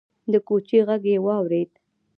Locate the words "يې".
1.11-1.17